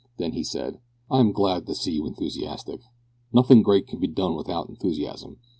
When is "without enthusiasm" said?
4.35-5.37